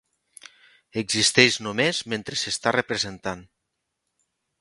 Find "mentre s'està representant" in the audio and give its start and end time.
2.13-3.45